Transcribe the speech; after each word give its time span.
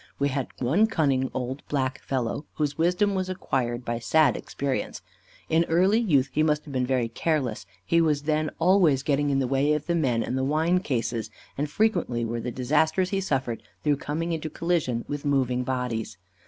We 0.17 0.29
had 0.29 0.47
one 0.57 0.87
cunning 0.87 1.29
old 1.31 1.61
black 1.67 1.99
fellow, 2.01 2.47
whose 2.55 2.75
wisdom 2.75 3.13
was 3.13 3.29
acquired 3.29 3.85
by 3.85 3.99
sad 3.99 4.35
experience. 4.35 5.03
In 5.47 5.63
early 5.65 5.99
youth, 5.99 6.31
he 6.33 6.41
must 6.41 6.63
have 6.63 6.73
been 6.73 6.87
very 6.87 7.07
careless; 7.07 7.67
he 7.85 7.99
then 7.99 8.45
was 8.47 8.53
always 8.57 9.03
getting 9.03 9.29
in 9.29 9.37
the 9.37 9.45
way 9.45 9.73
of 9.73 9.85
the 9.85 9.93
men 9.93 10.23
and 10.23 10.35
the 10.35 10.43
wine 10.43 10.79
cases, 10.79 11.29
and 11.55 11.69
frequent 11.69 12.09
were 12.09 12.41
the 12.41 12.49
disasters 12.49 13.11
he 13.11 13.21
suffered 13.21 13.61
through 13.83 13.97
coming 13.97 14.31
into 14.31 14.49
collision 14.49 15.05
with 15.07 15.23
moving 15.23 15.63
bodies. 15.63 16.17